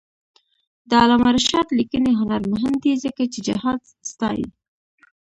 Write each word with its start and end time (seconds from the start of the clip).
د 0.89 0.91
علامه 1.03 1.29
رشاد 1.37 1.67
لیکنی 1.79 2.11
هنر 2.19 2.41
مهم 2.53 2.73
دی 2.83 2.93
ځکه 3.03 3.23
چې 3.33 3.39
جهاد 3.47 3.81
ستايي. 4.11 4.45